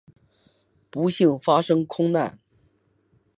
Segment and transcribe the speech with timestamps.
[0.89, 2.39] 不幸发生空难。